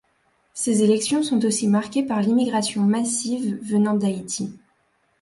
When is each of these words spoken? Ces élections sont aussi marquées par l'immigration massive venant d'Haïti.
Ces 0.55 0.81
élections 0.81 1.21
sont 1.21 1.45
aussi 1.45 1.67
marquées 1.67 2.01
par 2.01 2.21
l'immigration 2.21 2.81
massive 2.81 3.59
venant 3.61 3.93
d'Haïti. 3.93 4.51